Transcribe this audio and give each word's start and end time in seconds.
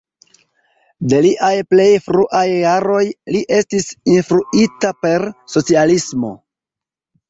De 1.13 1.19
liaj 1.25 1.51
plej 1.73 1.85
fruaj 2.07 2.43
jaroj, 2.55 3.05
li 3.37 3.45
estis 3.61 3.89
influita 4.19 4.95
per 5.07 5.31
socialismo. 5.59 6.39